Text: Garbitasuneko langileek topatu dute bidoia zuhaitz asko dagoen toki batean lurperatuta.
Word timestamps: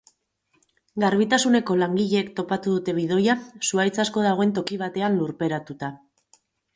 Garbitasuneko 1.01 1.75
langileek 1.81 2.31
topatu 2.39 2.73
dute 2.77 2.95
bidoia 2.99 3.35
zuhaitz 3.67 3.93
asko 4.05 4.23
dagoen 4.29 4.55
toki 4.57 4.79
batean 4.83 5.19
lurperatuta. 5.21 5.91